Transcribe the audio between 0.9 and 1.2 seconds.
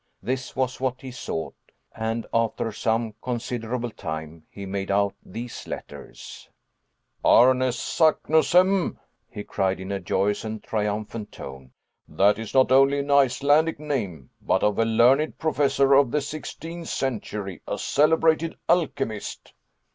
he